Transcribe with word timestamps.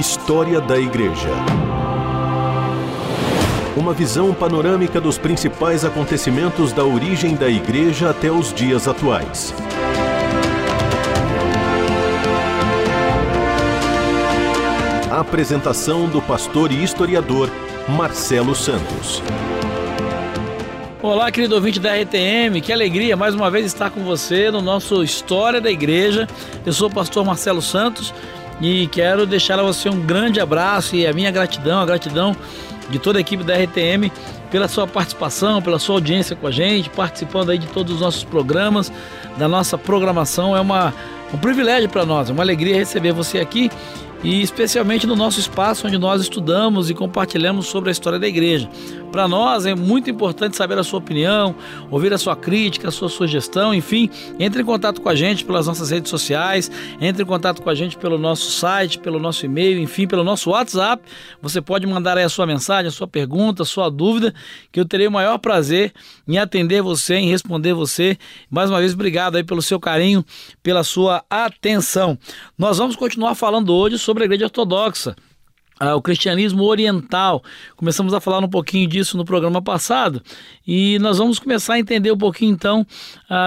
História 0.00 0.62
da 0.62 0.78
Igreja. 0.78 1.28
Uma 3.76 3.92
visão 3.92 4.32
panorâmica 4.32 4.98
dos 4.98 5.18
principais 5.18 5.84
acontecimentos 5.84 6.72
da 6.72 6.82
origem 6.82 7.36
da 7.36 7.50
Igreja 7.50 8.08
até 8.08 8.32
os 8.32 8.50
dias 8.50 8.88
atuais. 8.88 9.52
A 15.10 15.20
apresentação 15.20 16.08
do 16.08 16.22
pastor 16.22 16.72
e 16.72 16.82
historiador 16.82 17.50
Marcelo 17.86 18.54
Santos. 18.54 19.22
Olá, 21.02 21.30
querido 21.30 21.54
ouvinte 21.54 21.78
da 21.78 21.94
RTM, 21.94 22.58
que 22.62 22.72
alegria 22.72 23.18
mais 23.18 23.34
uma 23.34 23.50
vez 23.50 23.66
estar 23.66 23.90
com 23.90 24.00
você 24.02 24.50
no 24.50 24.62
nosso 24.62 25.02
História 25.04 25.60
da 25.60 25.70
Igreja. 25.70 26.26
Eu 26.64 26.72
sou 26.72 26.88
o 26.88 26.92
pastor 26.92 27.22
Marcelo 27.22 27.60
Santos 27.60 28.14
e 28.60 28.86
quero 28.88 29.26
deixar 29.26 29.58
a 29.58 29.62
você 29.62 29.88
um 29.88 30.00
grande 30.00 30.40
abraço 30.40 30.94
e 30.94 31.06
a 31.06 31.12
minha 31.12 31.30
gratidão, 31.30 31.80
a 31.80 31.86
gratidão 31.86 32.36
de 32.90 32.98
toda 32.98 33.18
a 33.18 33.20
equipe 33.20 33.42
da 33.42 33.54
RTM 33.54 34.10
pela 34.50 34.68
sua 34.68 34.86
participação, 34.86 35.62
pela 35.62 35.78
sua 35.78 35.96
audiência 35.96 36.34
com 36.34 36.46
a 36.46 36.50
gente, 36.50 36.90
participando 36.90 37.50
aí 37.50 37.58
de 37.58 37.68
todos 37.68 37.94
os 37.94 38.00
nossos 38.00 38.24
programas, 38.24 38.92
da 39.38 39.48
nossa 39.48 39.78
programação. 39.78 40.56
É 40.56 40.60
uma, 40.60 40.92
um 41.32 41.38
privilégio 41.38 41.88
para 41.88 42.04
nós, 42.04 42.28
é 42.28 42.32
uma 42.32 42.42
alegria 42.42 42.74
receber 42.74 43.12
você 43.12 43.38
aqui 43.38 43.70
e 44.22 44.42
especialmente 44.42 45.06
no 45.06 45.16
nosso 45.16 45.40
espaço 45.40 45.86
onde 45.86 45.96
nós 45.96 46.20
estudamos 46.20 46.90
e 46.90 46.94
compartilhamos 46.94 47.66
sobre 47.66 47.88
a 47.88 47.92
história 47.92 48.18
da 48.18 48.28
igreja. 48.28 48.68
Para 49.10 49.26
nós 49.26 49.66
é 49.66 49.74
muito 49.74 50.08
importante 50.08 50.56
saber 50.56 50.78
a 50.78 50.84
sua 50.84 51.00
opinião, 51.00 51.54
ouvir 51.90 52.12
a 52.12 52.18
sua 52.18 52.36
crítica, 52.36 52.88
a 52.88 52.92
sua 52.92 53.08
sugestão, 53.08 53.74
enfim, 53.74 54.08
entre 54.38 54.62
em 54.62 54.64
contato 54.64 55.00
com 55.00 55.08
a 55.08 55.14
gente 55.14 55.44
pelas 55.44 55.66
nossas 55.66 55.90
redes 55.90 56.10
sociais, 56.10 56.70
entre 57.00 57.22
em 57.22 57.26
contato 57.26 57.60
com 57.60 57.70
a 57.70 57.74
gente 57.74 57.96
pelo 57.96 58.18
nosso 58.18 58.50
site, 58.52 58.98
pelo 58.98 59.18
nosso 59.18 59.44
e-mail, 59.44 59.80
enfim, 59.80 60.06
pelo 60.06 60.22
nosso 60.22 60.50
WhatsApp. 60.50 61.02
Você 61.42 61.60
pode 61.60 61.86
mandar 61.86 62.16
aí 62.16 62.24
a 62.24 62.28
sua 62.28 62.46
mensagem, 62.46 62.88
a 62.88 62.92
sua 62.92 63.08
pergunta, 63.08 63.62
a 63.62 63.66
sua 63.66 63.90
dúvida, 63.90 64.32
que 64.70 64.78
eu 64.78 64.84
terei 64.84 65.08
o 65.08 65.12
maior 65.12 65.38
prazer 65.38 65.92
em 66.28 66.38
atender 66.38 66.82
você, 66.82 67.16
em 67.16 67.28
responder 67.28 67.72
você. 67.72 68.16
Mais 68.48 68.70
uma 68.70 68.78
vez, 68.78 68.92
obrigado 68.92 69.36
aí 69.36 69.42
pelo 69.42 69.62
seu 69.62 69.80
carinho, 69.80 70.24
pela 70.62 70.84
sua 70.84 71.24
atenção. 71.28 72.16
Nós 72.56 72.78
vamos 72.78 72.94
continuar 72.94 73.34
falando 73.34 73.74
hoje 73.74 73.98
sobre 73.98 74.09
a 74.18 74.24
Igreja 74.24 74.44
Ortodoxa 74.44 75.14
o 75.94 76.02
cristianismo 76.02 76.64
oriental. 76.64 77.42
Começamos 77.74 78.12
a 78.12 78.20
falar 78.20 78.44
um 78.44 78.48
pouquinho 78.48 78.86
disso 78.86 79.16
no 79.16 79.24
programa 79.24 79.62
passado 79.62 80.22
e 80.66 80.98
nós 80.98 81.16
vamos 81.16 81.38
começar 81.38 81.74
a 81.74 81.78
entender 81.78 82.12
um 82.12 82.18
pouquinho 82.18 82.52
então 82.52 82.86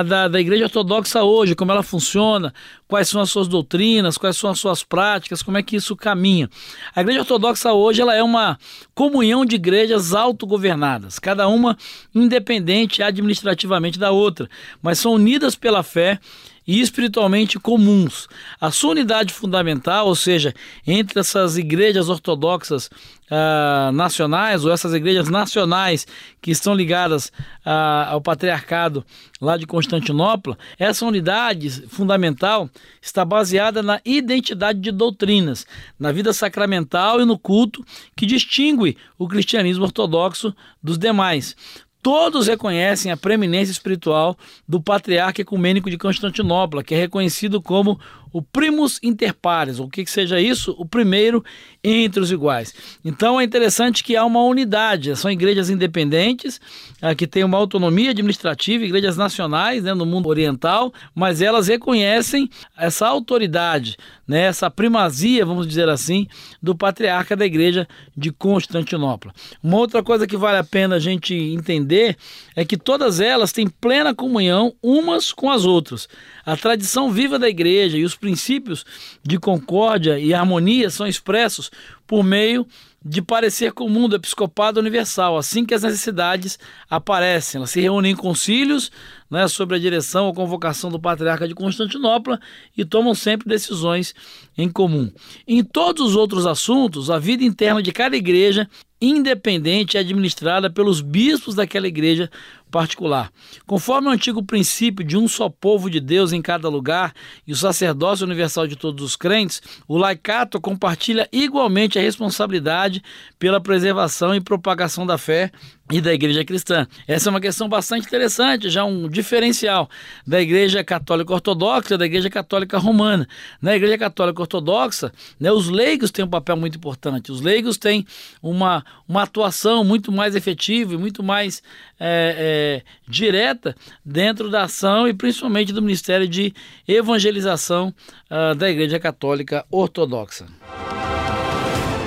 da, 0.07 0.27
da 0.27 0.41
Igreja 0.41 0.65
Ortodoxa 0.65 1.21
hoje, 1.23 1.53
como 1.53 1.71
ela 1.71 1.83
funciona, 1.83 2.51
quais 2.87 3.07
são 3.07 3.21
as 3.21 3.29
suas 3.29 3.47
doutrinas, 3.47 4.17
quais 4.17 4.35
são 4.35 4.49
as 4.49 4.59
suas 4.59 4.83
práticas, 4.83 5.43
como 5.43 5.57
é 5.57 5.63
que 5.63 5.75
isso 5.75 5.95
caminha. 5.95 6.49
A 6.95 7.01
Igreja 7.01 7.19
Ortodoxa 7.19 7.71
hoje 7.71 8.01
ela 8.01 8.15
é 8.15 8.23
uma 8.23 8.57
comunhão 8.95 9.45
de 9.45 9.55
igrejas 9.55 10.13
autogovernadas, 10.15 11.19
cada 11.19 11.47
uma 11.47 11.77
independente 12.15 13.03
administrativamente 13.03 13.99
da 13.99 14.09
outra, 14.09 14.49
mas 14.81 14.97
são 14.97 15.13
unidas 15.13 15.55
pela 15.55 15.83
fé 15.83 16.19
e 16.67 16.81
espiritualmente 16.81 17.59
comuns. 17.59 18.27
A 18.59 18.71
sua 18.71 18.91
unidade 18.91 19.33
fundamental, 19.33 20.07
ou 20.07 20.15
seja, 20.15 20.53
entre 20.85 21.19
essas 21.19 21.57
igrejas 21.57 22.09
ortodoxas 22.09 22.87
uh, 22.87 23.91
nacionais, 23.91 24.63
ou 24.63 24.71
essas 24.71 24.93
igrejas 24.93 25.29
nacionais 25.29 26.07
que 26.41 26.51
estão 26.51 26.73
ligadas 26.73 27.27
uh, 27.65 28.09
ao 28.09 28.21
patriarcado 28.21 29.05
lá 29.41 29.57
de 29.57 29.65
Constantinopla, 29.65 30.57
essa 30.79 31.05
unidade 31.05 31.69
fundamental 31.87 32.69
está 33.01 33.25
baseada 33.25 33.83
na 33.83 33.99
identidade 34.05 34.79
de 34.79 34.91
doutrinas, 34.91 35.65
na 35.99 36.11
vida 36.11 36.31
sacramental 36.33 37.19
e 37.19 37.25
no 37.25 37.37
culto 37.37 37.85
que 38.15 38.25
distingue 38.25 38.97
o 39.17 39.27
cristianismo 39.27 39.83
ortodoxo 39.83 40.55
dos 40.81 40.97
demais. 40.97 41.55
Todos 42.03 42.47
reconhecem 42.47 43.13
a 43.13 43.17
preeminência 43.17 43.71
espiritual 43.71 44.37
do 44.67 44.81
patriarca 44.81 45.41
ecumênico 45.41 45.89
de 45.89 45.97
Constantinopla, 45.97 46.83
que 46.83 46.93
é 46.93 46.97
reconhecido 46.97 47.61
como 47.61 47.97
o 48.33 48.41
primus 48.41 48.99
inter 49.03 49.33
pares, 49.33 49.79
o 49.79 49.87
que, 49.87 50.03
que 50.03 50.09
seja 50.09 50.41
isso, 50.41 50.75
o 50.77 50.85
primeiro 50.85 51.43
entre 51.83 52.19
os 52.19 52.31
iguais. 52.31 52.73
Então 53.05 53.39
é 53.39 53.43
interessante 53.43 54.03
que 54.03 54.15
há 54.15 54.25
uma 54.25 54.43
unidade, 54.43 55.15
são 55.15 55.29
igrejas 55.29 55.69
independentes, 55.69 56.59
uh, 57.01 57.15
que 57.15 57.27
têm 57.27 57.43
uma 57.43 57.57
autonomia 57.57 58.09
administrativa, 58.09 58.83
igrejas 58.83 59.17
nacionais 59.17 59.83
né, 59.83 59.93
no 59.93 60.05
mundo 60.05 60.29
oriental, 60.29 60.91
mas 61.13 61.41
elas 61.41 61.67
reconhecem 61.67 62.49
essa 62.77 63.07
autoridade, 63.07 63.97
né, 64.27 64.45
essa 64.45 64.71
primazia, 64.71 65.45
vamos 65.45 65.67
dizer 65.67 65.87
assim, 65.87 66.27
do 66.61 66.75
patriarca 66.75 67.35
da 67.35 67.45
igreja 67.45 67.87
de 68.17 68.31
Constantinopla. 68.31 69.33
Uma 69.61 69.77
outra 69.77 70.01
coisa 70.01 70.25
que 70.25 70.37
vale 70.37 70.57
a 70.57 70.63
pena 70.63 70.95
a 70.95 70.99
gente 70.99 71.35
entender 71.35 72.17
é 72.55 72.65
que 72.65 72.77
todas 72.77 73.19
elas 73.19 73.51
têm 73.51 73.67
plena 73.67 74.15
comunhão 74.15 74.73
umas 74.81 75.31
com 75.31 75.51
as 75.51 75.65
outras. 75.65 76.07
A 76.45 76.57
tradição 76.57 77.11
viva 77.11 77.37
da 77.37 77.49
igreja 77.49 77.97
e 77.97 78.03
os 78.03 78.15
princípios 78.23 78.85
de 79.21 79.37
concórdia 79.37 80.17
e 80.17 80.33
harmonia 80.33 80.89
são 80.89 81.05
expressos 81.05 81.69
por 82.05 82.23
meio 82.23 82.67
de 83.05 83.21
parecer 83.21 83.73
comum 83.73 84.07
do 84.07 84.15
episcopado 84.15 84.79
universal, 84.79 85.37
assim 85.37 85.65
que 85.65 85.73
as 85.73 85.83
necessidades 85.83 86.57
aparecem. 86.89 87.59
Elas 87.59 87.71
se 87.71 87.81
reúnem 87.81 88.13
em 88.13 88.15
concílios 88.15 88.89
né, 89.29 89.47
sobre 89.47 89.75
a 89.75 89.79
direção 89.79 90.27
ou 90.27 90.33
convocação 90.33 90.89
do 90.89 90.99
patriarca 90.99 91.47
de 91.47 91.53
Constantinopla 91.53 92.39
e 92.77 92.85
tomam 92.85 93.13
sempre 93.13 93.49
decisões 93.49 94.15
em 94.57 94.69
comum. 94.69 95.11
Em 95.45 95.63
todos 95.63 96.09
os 96.09 96.15
outros 96.15 96.45
assuntos, 96.45 97.09
a 97.09 97.19
vida 97.19 97.43
interna 97.43 97.83
de 97.83 97.91
cada 97.91 98.15
igreja 98.15 98.69
independente 99.01 99.97
é 99.97 99.99
administrada 99.99 100.69
pelos 100.69 101.01
bispos 101.01 101.55
daquela 101.55 101.87
igreja 101.87 102.31
particular. 102.71 103.31
Conforme 103.67 104.07
o 104.07 104.11
antigo 104.11 104.41
princípio 104.41 105.05
de 105.05 105.17
um 105.17 105.27
só 105.27 105.49
povo 105.49 105.89
de 105.89 105.99
Deus 105.99 106.31
em 106.31 106.41
cada 106.41 106.69
lugar 106.69 107.13
e 107.45 107.51
o 107.51 107.55
sacerdócio 107.55 108.25
universal 108.25 108.65
de 108.65 108.77
todos 108.77 109.03
os 109.03 109.15
crentes, 109.15 109.61
o 109.89 109.97
laicato 109.97 110.59
compartilha 110.59 111.27
igualmente 111.33 111.92
a 111.97 112.01
responsabilidade 112.01 113.01
pela 113.37 113.59
preservação 113.59 114.35
e 114.35 114.41
propagação 114.41 115.05
da 115.05 115.17
fé 115.17 115.51
e 115.91 115.99
da 115.99 116.13
igreja 116.13 116.45
cristã. 116.45 116.87
Essa 117.07 117.29
é 117.29 117.31
uma 117.31 117.41
questão 117.41 117.67
bastante 117.67 118.07
interessante, 118.07 118.69
já 118.69 118.85
um 118.85 119.09
diferencial 119.09 119.89
da 120.25 120.41
igreja 120.41 120.83
católica 120.83 121.33
ortodoxa 121.33 121.97
da 121.97 122.05
igreja 122.05 122.29
católica 122.29 122.77
romana. 122.77 123.27
Na 123.61 123.75
igreja 123.75 123.97
católica 123.97 124.41
ortodoxa, 124.41 125.11
né, 125.39 125.51
os 125.51 125.69
leigos 125.69 126.09
têm 126.09 126.23
um 126.23 126.29
papel 126.29 126.55
muito 126.55 126.77
importante. 126.77 127.31
Os 127.31 127.41
leigos 127.41 127.77
têm 127.77 128.05
uma, 128.41 128.83
uma 129.07 129.23
atuação 129.23 129.83
muito 129.83 130.11
mais 130.11 130.35
efetiva 130.35 130.93
e 130.93 130.97
muito 130.97 131.21
mais 131.21 131.61
é, 131.99 132.81
é, 132.85 132.91
direta 133.07 133.75
dentro 134.05 134.49
da 134.49 134.63
ação 134.63 135.07
e 135.07 135.13
principalmente 135.13 135.73
do 135.73 135.81
ministério 135.81 136.27
de 136.27 136.53
evangelização 136.87 137.93
uh, 138.29 138.55
da 138.55 138.69
igreja 138.69 138.99
católica 138.99 139.65
ortodoxa. 139.69 140.47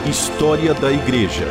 História 0.09 0.72
da 0.72 0.93
igreja. 0.93 1.44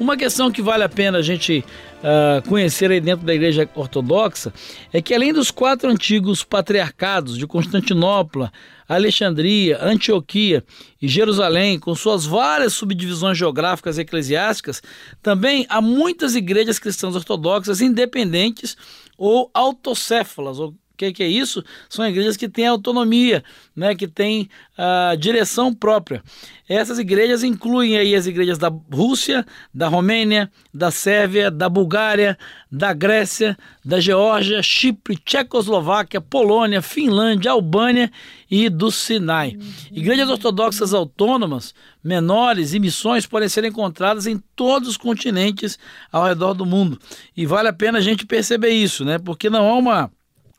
Uma 0.00 0.16
questão 0.16 0.48
que 0.48 0.62
vale 0.62 0.84
a 0.84 0.88
pena 0.88 1.18
a 1.18 1.22
gente 1.22 1.64
uh, 1.98 2.48
conhecer 2.48 2.88
aí 2.88 3.00
dentro 3.00 3.26
da 3.26 3.34
Igreja 3.34 3.68
Ortodoxa 3.74 4.52
é 4.92 5.02
que, 5.02 5.12
além 5.12 5.32
dos 5.32 5.50
quatro 5.50 5.90
antigos 5.90 6.44
patriarcados 6.44 7.36
de 7.36 7.44
Constantinopla, 7.44 8.52
Alexandria, 8.88 9.82
Antioquia 9.82 10.64
e 11.00 11.08
Jerusalém, 11.08 11.80
com 11.80 11.94
suas 11.96 12.24
várias 12.24 12.74
subdivisões 12.74 13.36
geográficas 13.36 13.98
e 13.98 14.02
eclesiásticas, 14.02 14.80
também 15.20 15.66
há 15.68 15.80
muitas 15.80 16.36
igrejas 16.36 16.78
cristãs 16.78 17.16
ortodoxas 17.16 17.80
independentes 17.80 18.76
ou 19.18 19.50
autocéfalas, 19.52 20.60
ou 20.60 20.74
que, 21.02 21.12
que 21.12 21.22
é 21.22 21.28
isso? 21.28 21.64
São 21.88 22.06
igrejas 22.06 22.36
que 22.36 22.48
têm 22.48 22.66
autonomia, 22.66 23.42
né, 23.74 23.94
que 23.94 24.06
têm 24.06 24.48
a 24.78 25.16
direção 25.18 25.74
própria. 25.74 26.22
Essas 26.68 26.98
igrejas 26.98 27.42
incluem 27.42 27.96
aí 27.96 28.14
as 28.14 28.26
igrejas 28.26 28.56
da 28.56 28.72
Rússia, 28.90 29.44
da 29.74 29.88
Romênia, 29.88 30.50
da 30.72 30.90
Sérvia, 30.90 31.50
da 31.50 31.68
Bulgária, 31.68 32.38
da 32.70 32.92
Grécia, 32.92 33.58
da 33.84 34.00
Geórgia, 34.00 34.62
Chipre, 34.62 35.16
Tchecoslováquia, 35.16 36.20
Polônia, 36.20 36.80
Finlândia, 36.80 37.50
Albânia 37.50 38.10
e 38.50 38.68
do 38.68 38.90
Sinai. 38.90 39.58
Igrejas 39.90 40.30
ortodoxas 40.30 40.94
autônomas, 40.94 41.74
menores 42.02 42.72
e 42.72 42.78
missões 42.78 43.26
podem 43.26 43.48
ser 43.48 43.64
encontradas 43.64 44.26
em 44.26 44.42
todos 44.56 44.88
os 44.88 44.96
continentes 44.96 45.78
ao 46.10 46.24
redor 46.24 46.54
do 46.54 46.64
mundo. 46.64 46.98
E 47.36 47.44
vale 47.44 47.68
a 47.68 47.72
pena 47.72 47.98
a 47.98 48.02
gente 48.02 48.24
perceber 48.24 48.70
isso, 48.70 49.04
né? 49.04 49.18
Porque 49.18 49.50
não 49.50 49.68
há 49.68 49.76
uma 49.76 50.10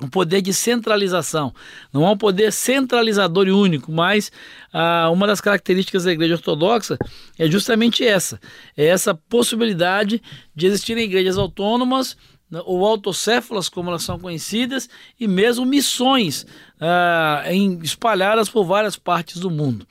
um 0.02 0.08
poder 0.08 0.42
de 0.42 0.54
centralização. 0.54 1.54
Não 1.92 2.06
há 2.06 2.12
um 2.12 2.18
poder 2.18 2.52
centralizador 2.52 3.48
e 3.48 3.52
único, 3.52 3.92
mas 3.92 4.32
ah, 4.72 5.10
uma 5.12 5.28
das 5.28 5.40
características 5.40 6.04
da 6.04 6.12
Igreja 6.12 6.36
Ortodoxa 6.36 6.98
é 7.38 7.50
justamente 7.50 8.06
essa: 8.06 8.40
é 8.76 8.86
essa 8.86 9.14
possibilidade 9.14 10.22
de 10.56 10.66
existirem 10.66 11.06
igrejas 11.06 11.38
autônomas 11.38 12.18
né, 12.54 12.62
ou 12.66 12.86
autocéfalas, 12.86 13.68
como 13.68 13.90
elas 13.90 14.04
são 14.04 14.20
conhecidas, 14.20 14.88
e 15.20 15.28
mesmo 15.28 15.66
missões 15.66 16.44
uh, 16.80 17.50
em, 17.50 17.80
espalhadas 17.82 18.48
por 18.48 18.64
várias 18.64 18.96
partes 18.96 19.40
do 19.40 19.50
mundo. 19.50 19.88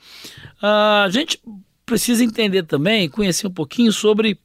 Uh, 0.61 1.03
a 1.05 1.09
gente 1.09 1.41
precisa 1.85 2.23
entender 2.23 2.63
também, 2.63 3.09
conhecer 3.09 3.47
um 3.47 3.53
pouquinho 3.53 3.91
sobre 3.91 4.39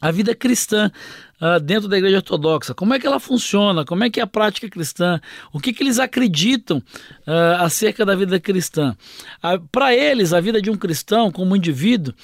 a 0.00 0.10
vida 0.10 0.34
cristã 0.34 0.90
uh, 1.40 1.60
dentro 1.60 1.88
da 1.88 1.96
igreja 1.98 2.16
ortodoxa. 2.16 2.74
Como 2.74 2.94
é 2.94 2.98
que 2.98 3.06
ela 3.06 3.20
funciona? 3.20 3.84
Como 3.84 4.04
é 4.04 4.10
que 4.10 4.20
é 4.20 4.22
a 4.22 4.26
prática 4.26 4.68
cristã? 4.68 5.20
O 5.52 5.60
que, 5.60 5.72
que 5.72 5.82
eles 5.82 5.98
acreditam 5.98 6.78
uh, 6.78 7.62
acerca 7.62 8.04
da 8.04 8.14
vida 8.14 8.38
cristã? 8.38 8.96
Uh, 9.42 9.60
Para 9.70 9.94
eles, 9.94 10.32
a 10.32 10.40
vida 10.40 10.60
de 10.60 10.70
um 10.70 10.76
cristão, 10.76 11.30
como 11.30 11.56
indivíduo, 11.56 12.14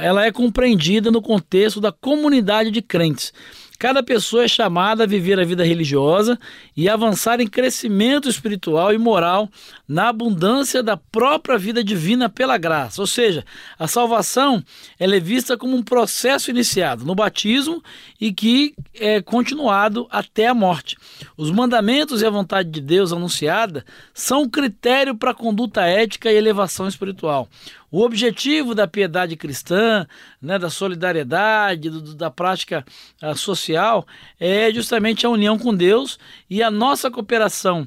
ela 0.00 0.24
é 0.24 0.30
compreendida 0.30 1.10
no 1.10 1.20
contexto 1.20 1.80
da 1.80 1.90
comunidade 1.90 2.70
de 2.70 2.80
crentes. 2.80 3.32
Cada 3.80 4.02
pessoa 4.02 4.44
é 4.44 4.48
chamada 4.48 5.04
a 5.04 5.06
viver 5.06 5.40
a 5.40 5.44
vida 5.44 5.64
religiosa 5.64 6.38
e 6.76 6.86
avançar 6.86 7.40
em 7.40 7.46
crescimento 7.46 8.28
espiritual 8.28 8.92
e 8.92 8.98
moral 8.98 9.48
na 9.88 10.10
abundância 10.10 10.82
da 10.82 10.98
própria 10.98 11.56
vida 11.56 11.82
divina 11.82 12.28
pela 12.28 12.58
graça. 12.58 13.00
Ou 13.00 13.06
seja, 13.06 13.42
a 13.78 13.88
salvação 13.88 14.62
ela 14.98 15.16
é 15.16 15.18
vista 15.18 15.56
como 15.56 15.74
um 15.74 15.82
processo 15.82 16.50
iniciado 16.50 17.06
no 17.06 17.14
batismo 17.14 17.82
e 18.20 18.34
que 18.34 18.74
é 18.94 19.22
continuado 19.22 20.06
até 20.10 20.46
a 20.46 20.52
morte. 20.52 20.98
Os 21.34 21.50
mandamentos 21.50 22.20
e 22.20 22.26
a 22.26 22.30
vontade 22.30 22.68
de 22.68 22.82
Deus 22.82 23.14
anunciada 23.14 23.82
são 24.12 24.42
um 24.42 24.48
critério 24.48 25.14
para 25.14 25.30
a 25.30 25.34
conduta 25.34 25.86
ética 25.86 26.30
e 26.30 26.36
elevação 26.36 26.86
espiritual. 26.86 27.48
O 27.90 28.02
objetivo 28.02 28.72
da 28.72 28.86
piedade 28.86 29.34
cristã, 29.34 30.06
né, 30.40 30.58
da 30.60 30.70
solidariedade, 30.70 31.90
do, 31.90 32.14
da 32.14 32.30
prática 32.30 32.84
uh, 33.20 33.36
social, 33.70 34.06
é 34.38 34.72
justamente 34.72 35.24
a 35.24 35.30
união 35.30 35.58
com 35.58 35.74
Deus 35.74 36.18
e 36.48 36.62
a 36.62 36.70
nossa 36.70 37.10
cooperação 37.10 37.86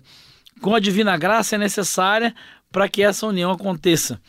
com 0.62 0.74
a 0.74 0.80
divina 0.80 1.18
graça 1.18 1.56
é 1.56 1.58
necessária 1.58 2.34
para 2.72 2.88
que 2.88 3.04
essa 3.04 3.28
união 3.28 3.52
aconteça. 3.52 4.20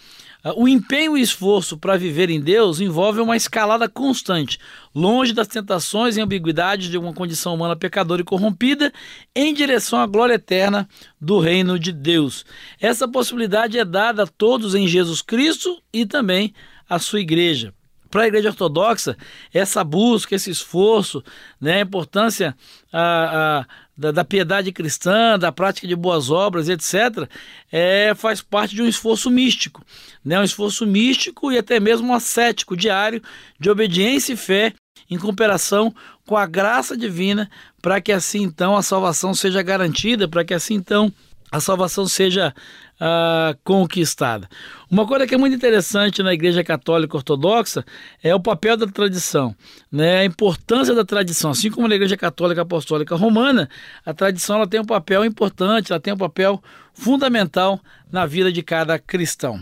Ah, 0.42 0.52
o 0.56 0.68
empenho 0.68 1.16
e 1.16 1.22
esforço 1.22 1.78
para 1.78 1.96
viver 1.96 2.28
em 2.28 2.40
Deus 2.40 2.80
envolve 2.80 3.20
uma 3.20 3.36
escalada 3.36 3.88
constante, 3.88 4.58
longe 4.94 5.32
das 5.32 5.48
tentações 5.48 6.16
e 6.16 6.20
ambiguidades 6.20 6.90
de 6.90 6.98
uma 6.98 7.14
condição 7.14 7.54
humana 7.54 7.76
pecadora 7.76 8.20
e 8.20 8.24
corrompida, 8.24 8.92
em 9.34 9.54
direção 9.54 10.00
à 10.00 10.06
glória 10.06 10.34
eterna 10.34 10.88
do 11.20 11.38
reino 11.38 11.78
de 11.78 11.92
Deus. 11.92 12.44
Essa 12.80 13.08
possibilidade 13.08 13.78
é 13.78 13.84
dada 13.84 14.24
a 14.24 14.26
todos 14.26 14.74
em 14.74 14.88
Jesus 14.88 15.22
Cristo 15.22 15.80
e 15.92 16.04
também 16.04 16.52
à 16.88 16.98
sua 16.98 17.20
igreja 17.20 17.72
para 18.14 18.22
a 18.22 18.26
igreja 18.28 18.50
ortodoxa, 18.50 19.16
essa 19.52 19.82
busca, 19.82 20.36
esse 20.36 20.48
esforço, 20.48 21.20
né, 21.60 21.78
a 21.78 21.80
importância 21.80 22.56
a, 22.92 23.58
a, 23.58 23.66
da, 23.96 24.12
da, 24.12 24.24
piedade 24.24 24.70
cristã, 24.70 25.36
da 25.36 25.50
prática 25.50 25.88
de 25.88 25.96
boas 25.96 26.30
obras, 26.30 26.68
etc., 26.68 27.28
é, 27.72 28.14
faz 28.14 28.40
parte 28.40 28.72
de 28.72 28.82
um 28.82 28.86
esforço 28.86 29.28
místico, 29.32 29.84
né, 30.24 30.38
um 30.38 30.44
esforço 30.44 30.86
místico 30.86 31.50
e 31.50 31.58
até 31.58 31.80
mesmo 31.80 32.06
um 32.06 32.14
ascético 32.14 32.76
diário 32.76 33.20
de 33.58 33.68
obediência 33.68 34.34
e 34.34 34.36
fé 34.36 34.72
em 35.10 35.18
cooperação 35.18 35.92
com 36.24 36.36
a 36.36 36.46
graça 36.46 36.96
divina, 36.96 37.50
para 37.82 38.00
que 38.00 38.12
assim 38.12 38.42
então 38.42 38.76
a 38.76 38.82
salvação 38.82 39.34
seja 39.34 39.60
garantida, 39.60 40.28
para 40.28 40.44
que 40.44 40.54
assim 40.54 40.74
então 40.74 41.12
a 41.54 41.60
salvação 41.60 42.04
seja 42.08 42.52
uh, 42.96 43.56
conquistada. 43.62 44.48
Uma 44.90 45.06
coisa 45.06 45.24
que 45.24 45.36
é 45.36 45.38
muito 45.38 45.54
interessante 45.54 46.20
na 46.20 46.34
Igreja 46.34 46.64
Católica 46.64 47.16
Ortodoxa 47.16 47.84
é 48.20 48.34
o 48.34 48.40
papel 48.40 48.76
da 48.76 48.88
tradição, 48.88 49.54
né? 49.90 50.18
a 50.18 50.24
importância 50.24 50.96
da 50.96 51.04
tradição. 51.04 51.52
Assim 51.52 51.70
como 51.70 51.86
na 51.86 51.94
Igreja 51.94 52.16
Católica 52.16 52.62
Apostólica 52.62 53.14
Romana, 53.14 53.68
a 54.04 54.12
tradição 54.12 54.56
ela 54.56 54.66
tem 54.66 54.80
um 54.80 54.84
papel 54.84 55.24
importante, 55.24 55.92
ela 55.92 56.00
tem 56.00 56.12
um 56.12 56.18
papel 56.18 56.60
fundamental 56.92 57.78
na 58.10 58.26
vida 58.26 58.50
de 58.50 58.60
cada 58.60 58.98
cristão. 58.98 59.60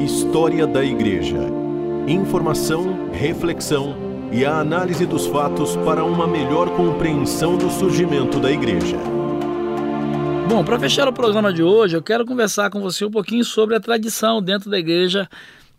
História 0.00 0.66
da 0.66 0.82
Igreja. 0.82 1.40
Informação, 2.06 3.10
reflexão 3.12 4.13
e 4.34 4.44
a 4.44 4.58
análise 4.58 5.06
dos 5.06 5.28
fatos 5.28 5.76
para 5.76 6.04
uma 6.04 6.26
melhor 6.26 6.68
compreensão 6.70 7.56
do 7.56 7.70
surgimento 7.70 8.40
da 8.40 8.50
Igreja. 8.50 8.96
Bom, 10.48 10.64
para 10.64 10.80
fechar 10.80 11.06
o 11.06 11.12
programa 11.12 11.52
de 11.52 11.62
hoje, 11.62 11.96
eu 11.96 12.02
quero 12.02 12.26
conversar 12.26 12.68
com 12.68 12.80
você 12.80 13.04
um 13.04 13.10
pouquinho 13.12 13.44
sobre 13.44 13.76
a 13.76 13.80
tradição 13.80 14.42
dentro 14.42 14.68
da 14.68 14.76
Igreja 14.76 15.28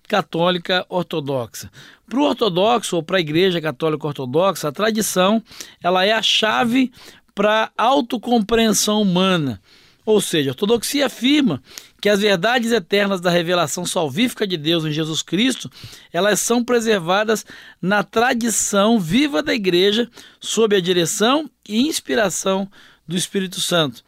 Católica 0.07 0.85
Ortodoxa. 0.87 1.69
Para 2.07 2.19
o 2.19 2.23
ortodoxo 2.23 2.95
ou 2.95 3.03
para 3.03 3.17
a 3.17 3.19
Igreja 3.19 3.59
Católica 3.59 4.07
Ortodoxa, 4.07 4.69
a 4.69 4.71
tradição 4.71 5.43
ela 5.83 6.05
é 6.05 6.13
a 6.13 6.21
chave 6.21 6.93
para 7.35 7.69
a 7.77 7.83
autocompreensão 7.83 9.01
humana. 9.01 9.59
Ou 10.05 10.21
seja, 10.21 10.51
a 10.51 10.53
ortodoxia 10.53 11.07
afirma 11.07 11.61
que 11.99 12.07
as 12.07 12.19
verdades 12.19 12.71
eternas 12.71 13.19
da 13.19 13.31
revelação 13.31 13.85
salvífica 13.85 14.45
de 14.45 14.55
Deus 14.55 14.85
em 14.85 14.91
Jesus 14.91 15.23
Cristo, 15.23 15.69
elas 16.13 16.39
são 16.39 16.63
preservadas 16.63 17.43
na 17.81 18.03
tradição 18.03 18.99
viva 18.99 19.41
da 19.41 19.53
igreja, 19.53 20.07
sob 20.39 20.75
a 20.75 20.79
direção 20.79 21.49
e 21.67 21.87
inspiração 21.87 22.69
do 23.07 23.17
Espírito 23.17 23.59
Santo. 23.59 24.03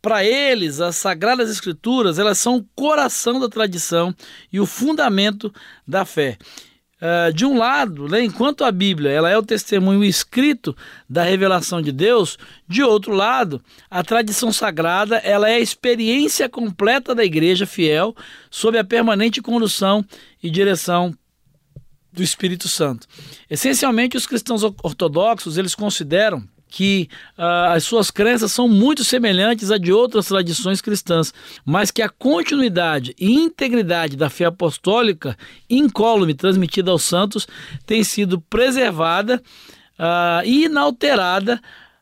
Para 0.00 0.24
eles, 0.24 0.80
as 0.80 0.96
sagradas 0.96 1.50
escrituras, 1.50 2.18
elas 2.18 2.38
são 2.38 2.56
o 2.56 2.64
coração 2.74 3.40
da 3.40 3.48
tradição 3.48 4.14
e 4.52 4.60
o 4.60 4.66
fundamento 4.66 5.52
da 5.86 6.04
fé. 6.04 6.38
Uh, 7.02 7.32
de 7.32 7.44
um 7.44 7.58
lado, 7.58 8.06
né, 8.06 8.22
enquanto 8.22 8.62
a 8.62 8.70
Bíblia 8.70 9.10
ela 9.10 9.28
é 9.28 9.36
o 9.36 9.42
testemunho 9.42 10.04
escrito 10.04 10.76
da 11.10 11.24
revelação 11.24 11.82
de 11.82 11.90
Deus, 11.90 12.38
de 12.68 12.80
outro 12.80 13.12
lado, 13.12 13.60
a 13.90 14.04
tradição 14.04 14.52
sagrada 14.52 15.16
ela 15.16 15.50
é 15.50 15.54
a 15.56 15.60
experiência 15.60 16.48
completa 16.48 17.12
da 17.12 17.24
igreja 17.24 17.66
fiel 17.66 18.14
sob 18.48 18.78
a 18.78 18.84
permanente 18.84 19.42
condução 19.42 20.04
e 20.40 20.48
direção 20.48 21.12
do 22.12 22.22
Espírito 22.22 22.68
Santo. 22.68 23.08
Essencialmente, 23.50 24.16
os 24.16 24.24
cristãos 24.24 24.62
ortodoxos 24.62 25.58
eles 25.58 25.74
consideram 25.74 26.46
que 26.72 27.06
uh, 27.36 27.74
as 27.74 27.84
suas 27.84 28.10
crenças 28.10 28.50
são 28.50 28.66
muito 28.66 29.04
semelhantes 29.04 29.70
a 29.70 29.76
de 29.76 29.92
outras 29.92 30.28
tradições 30.28 30.80
cristãs, 30.80 31.32
mas 31.66 31.90
que 31.90 32.00
a 32.00 32.08
continuidade 32.08 33.14
e 33.20 33.30
integridade 33.30 34.16
da 34.16 34.30
fé 34.30 34.46
apostólica 34.46 35.36
incólume 35.68 36.32
transmitida 36.32 36.90
aos 36.90 37.02
santos 37.02 37.46
tem 37.84 38.02
sido 38.02 38.40
preservada 38.40 39.42
uh, 39.98 40.46
e 40.46 40.64
inalterada 40.64 41.60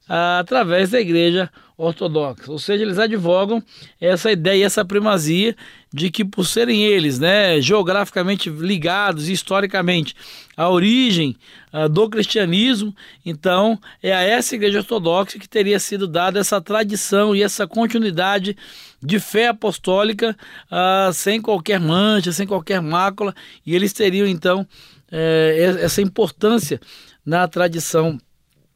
uh, 0.09 0.39
através 0.39 0.91
da 0.91 1.01
igreja 1.01 1.51
ortodoxa. 1.81 2.51
Ou 2.51 2.59
seja, 2.59 2.85
eles 2.85 2.99
advogam 2.99 3.63
essa 4.01 4.31
ideia, 4.31 4.67
essa 4.67 4.85
primazia 4.85 5.57
de 5.93 6.11
que 6.11 6.25
por 6.25 6.47
serem 6.47 6.85
eles, 6.85 7.19
né, 7.19 7.61
geograficamente 7.61 8.49
ligados 8.51 9.29
historicamente 9.29 10.15
à 10.57 10.69
origem 10.69 11.37
uh, 11.73 11.89
do 11.89 12.09
cristianismo, 12.09 12.95
então 13.25 13.79
é 14.03 14.13
a 14.13 14.23
essa 14.23 14.55
igreja 14.55 14.79
ortodoxa 14.79 15.39
que 15.39 15.49
teria 15.49 15.81
sido 15.81 16.07
dada 16.07 16.39
essa 16.39 16.61
tradição 16.61 17.35
e 17.35 17.43
essa 17.43 17.67
continuidade 17.67 18.57
de 19.03 19.19
fé 19.19 19.49
apostólica 19.49 20.37
uh, 20.71 21.13
sem 21.13 21.41
qualquer 21.41 21.81
mancha, 21.81 22.31
sem 22.31 22.47
qualquer 22.47 22.81
mácula, 22.81 23.35
e 23.67 23.75
eles 23.75 23.93
teriam 23.93 24.27
então 24.27 24.67
eh, 25.11 25.77
essa 25.81 26.01
importância 26.01 26.81
na 27.27 27.49
tradição 27.49 28.17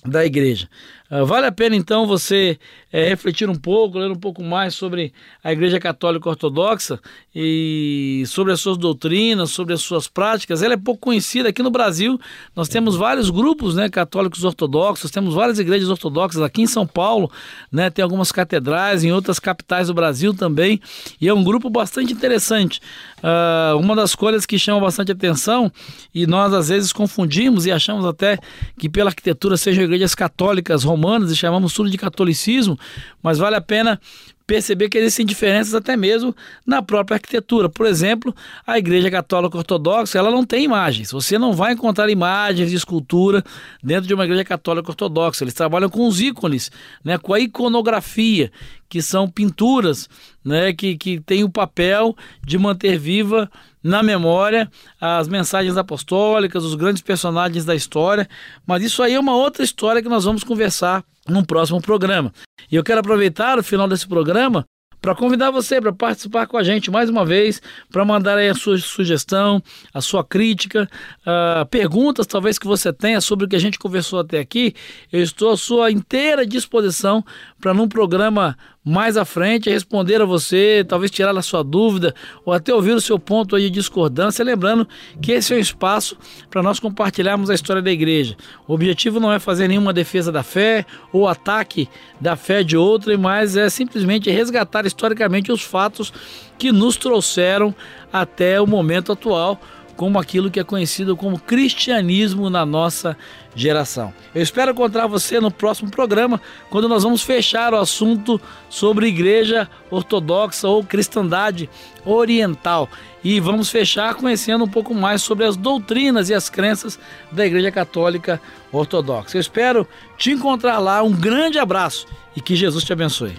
da 0.04 0.24
igreja. 0.24 0.68
Uh, 1.14 1.24
vale 1.24 1.46
a 1.46 1.52
pena 1.52 1.76
então 1.76 2.08
você 2.08 2.58
é, 2.92 3.08
refletir 3.08 3.48
um 3.48 3.54
pouco, 3.54 3.98
ler 3.98 4.10
um 4.10 4.16
pouco 4.16 4.42
mais 4.42 4.74
sobre 4.74 5.12
a 5.44 5.52
Igreja 5.52 5.78
Católica 5.78 6.28
Ortodoxa 6.28 6.98
e 7.32 8.24
sobre 8.26 8.52
as 8.52 8.60
suas 8.60 8.76
doutrinas, 8.76 9.50
sobre 9.50 9.74
as 9.74 9.80
suas 9.80 10.08
práticas. 10.08 10.60
Ela 10.60 10.74
é 10.74 10.76
pouco 10.76 11.02
conhecida 11.02 11.50
aqui 11.50 11.62
no 11.62 11.70
Brasil. 11.70 12.18
Nós 12.56 12.68
temos 12.68 12.96
vários 12.96 13.30
grupos, 13.30 13.76
né, 13.76 13.88
católicos 13.88 14.42
ortodoxos, 14.42 15.08
temos 15.12 15.34
várias 15.34 15.60
igrejas 15.60 15.88
ortodoxas 15.88 16.42
aqui 16.42 16.62
em 16.62 16.66
São 16.66 16.84
Paulo, 16.84 17.30
né, 17.70 17.90
tem 17.90 18.02
algumas 18.02 18.32
catedrais 18.32 19.04
em 19.04 19.12
outras 19.12 19.38
capitais 19.38 19.86
do 19.86 19.94
Brasil 19.94 20.34
também, 20.34 20.80
e 21.20 21.28
é 21.28 21.34
um 21.34 21.44
grupo 21.44 21.70
bastante 21.70 22.12
interessante. 22.12 22.80
Uh, 23.18 23.78
uma 23.78 23.94
das 23.94 24.16
coisas 24.16 24.44
que 24.44 24.58
chama 24.58 24.80
bastante 24.80 25.12
atenção 25.12 25.70
e 26.12 26.26
nós 26.26 26.52
às 26.52 26.68
vezes 26.68 26.92
confundimos 26.92 27.66
e 27.66 27.72
achamos 27.72 28.04
até 28.04 28.38
que 28.76 28.88
pela 28.88 29.10
arquitetura 29.10 29.56
sejam 29.56 29.84
igrejas 29.84 30.14
católicas 30.14 30.82
romanas 30.82 31.03
e 31.30 31.36
chamamos 31.36 31.72
tudo 31.72 31.90
de 31.90 31.98
catolicismo, 31.98 32.78
mas 33.22 33.38
vale 33.38 33.56
a 33.56 33.60
pena 33.60 34.00
perceber 34.46 34.88
que 34.88 34.98
existem 34.98 35.24
diferenças 35.24 35.74
até 35.74 35.96
mesmo 35.96 36.34
na 36.66 36.82
própria 36.82 37.16
arquitetura. 37.16 37.68
Por 37.68 37.86
exemplo, 37.86 38.34
a 38.66 38.78
Igreja 38.78 39.10
Católica 39.10 39.56
Ortodoxa, 39.56 40.18
ela 40.18 40.30
não 40.30 40.44
tem 40.44 40.64
imagens. 40.64 41.10
Você 41.12 41.38
não 41.38 41.52
vai 41.52 41.72
encontrar 41.72 42.10
imagens 42.10 42.70
de 42.70 42.76
escultura 42.76 43.42
dentro 43.82 44.06
de 44.06 44.14
uma 44.14 44.24
Igreja 44.24 44.44
Católica 44.44 44.90
Ortodoxa. 44.90 45.44
Eles 45.44 45.54
trabalham 45.54 45.88
com 45.88 46.06
os 46.06 46.20
ícones, 46.20 46.70
né, 47.02 47.16
com 47.18 47.32
a 47.32 47.40
iconografia, 47.40 48.52
que 48.88 49.00
são 49.00 49.28
pinturas, 49.28 50.08
né, 50.44 50.72
que, 50.72 50.96
que 50.96 51.20
tem 51.20 51.42
o 51.42 51.48
papel 51.48 52.14
de 52.44 52.58
manter 52.58 52.98
viva 52.98 53.50
na 53.84 54.02
memória 54.02 54.70
as 54.98 55.28
mensagens 55.28 55.76
apostólicas, 55.76 56.64
os 56.64 56.74
grandes 56.74 57.02
personagens 57.02 57.66
da 57.66 57.74
história, 57.74 58.26
mas 58.66 58.82
isso 58.82 59.02
aí 59.02 59.12
é 59.12 59.20
uma 59.20 59.36
outra 59.36 59.62
história 59.62 60.02
que 60.02 60.08
nós 60.08 60.24
vamos 60.24 60.42
conversar 60.42 61.04
num 61.28 61.44
próximo 61.44 61.80
programa. 61.80 62.32
E 62.72 62.76
eu 62.76 62.82
quero 62.82 63.00
aproveitar 63.00 63.58
o 63.58 63.62
final 63.62 63.86
desse 63.86 64.08
programa 64.08 64.64
para 65.04 65.14
convidar 65.14 65.50
você 65.50 65.82
para 65.82 65.92
participar 65.92 66.46
com 66.46 66.56
a 66.56 66.62
gente 66.62 66.90
mais 66.90 67.10
uma 67.10 67.26
vez, 67.26 67.60
para 67.92 68.06
mandar 68.06 68.38
aí 68.38 68.48
a 68.48 68.54
sua 68.54 68.78
sugestão, 68.78 69.62
a 69.92 70.00
sua 70.00 70.24
crítica, 70.24 70.88
uh, 71.20 71.66
perguntas 71.66 72.26
talvez 72.26 72.58
que 72.58 72.66
você 72.66 72.90
tenha 72.90 73.20
sobre 73.20 73.44
o 73.44 73.48
que 73.48 73.54
a 73.54 73.58
gente 73.58 73.78
conversou 73.78 74.20
até 74.20 74.38
aqui. 74.38 74.74
Eu 75.12 75.22
estou 75.22 75.52
à 75.52 75.58
sua 75.58 75.90
inteira 75.90 76.46
disposição 76.46 77.22
para 77.64 77.72
num 77.72 77.88
programa 77.88 78.58
mais 78.84 79.16
à 79.16 79.24
frente 79.24 79.70
responder 79.70 80.20
a 80.20 80.26
você, 80.26 80.84
talvez 80.86 81.10
tirar 81.10 81.34
a 81.34 81.40
sua 81.40 81.64
dúvida 81.64 82.14
ou 82.44 82.52
até 82.52 82.74
ouvir 82.74 82.92
o 82.92 83.00
seu 83.00 83.18
ponto 83.18 83.58
de 83.58 83.70
discordância, 83.70 84.44
lembrando 84.44 84.86
que 85.22 85.32
esse 85.32 85.54
é 85.54 85.56
um 85.56 85.58
espaço 85.58 86.14
para 86.50 86.62
nós 86.62 86.78
compartilharmos 86.78 87.48
a 87.48 87.54
história 87.54 87.80
da 87.80 87.90
igreja. 87.90 88.36
O 88.68 88.74
objetivo 88.74 89.18
não 89.18 89.32
é 89.32 89.38
fazer 89.38 89.66
nenhuma 89.66 89.94
defesa 89.94 90.30
da 90.30 90.42
fé 90.42 90.84
ou 91.10 91.26
ataque 91.26 91.88
da 92.20 92.36
fé 92.36 92.62
de 92.62 92.76
outra, 92.76 93.16
mas 93.16 93.56
é 93.56 93.70
simplesmente 93.70 94.30
resgatar 94.30 94.84
historicamente 94.84 95.50
os 95.50 95.62
fatos 95.62 96.12
que 96.58 96.70
nos 96.70 96.98
trouxeram 96.98 97.74
até 98.12 98.60
o 98.60 98.66
momento 98.66 99.10
atual 99.10 99.58
como 99.96 100.18
aquilo 100.18 100.50
que 100.50 100.60
é 100.60 100.64
conhecido 100.64 101.16
como 101.16 101.38
cristianismo 101.38 102.50
na 102.50 102.66
nossa 102.66 103.16
geração. 103.54 104.12
Eu 104.34 104.42
espero 104.42 104.72
encontrar 104.72 105.06
você 105.06 105.40
no 105.40 105.50
próximo 105.50 105.90
programa, 105.90 106.40
quando 106.70 106.88
nós 106.88 107.02
vamos 107.02 107.22
fechar 107.22 107.72
o 107.72 107.78
assunto 107.78 108.40
sobre 108.68 109.06
igreja 109.06 109.68
ortodoxa 109.90 110.68
ou 110.68 110.84
cristandade 110.84 111.70
oriental. 112.04 112.88
E 113.22 113.40
vamos 113.40 113.70
fechar 113.70 114.14
conhecendo 114.14 114.64
um 114.64 114.68
pouco 114.68 114.94
mais 114.94 115.22
sobre 115.22 115.46
as 115.46 115.56
doutrinas 115.56 116.28
e 116.28 116.34
as 116.34 116.50
crenças 116.50 116.98
da 117.32 117.46
Igreja 117.46 117.72
Católica 117.72 118.38
Ortodoxa. 118.70 119.38
Eu 119.38 119.40
espero 119.40 119.88
te 120.18 120.30
encontrar 120.30 120.78
lá. 120.78 121.02
Um 121.02 121.12
grande 121.12 121.58
abraço 121.58 122.06
e 122.36 122.40
que 122.42 122.54
Jesus 122.54 122.84
te 122.84 122.92
abençoe. 122.92 123.32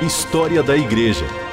História 0.00 0.62
da 0.62 0.74
Igreja 0.74 1.26